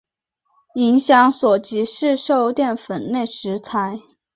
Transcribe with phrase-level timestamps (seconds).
[0.73, 4.01] 影响所及市售淀粉类食材。